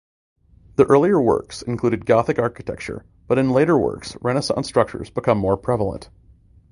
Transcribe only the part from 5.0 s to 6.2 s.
became prevalent.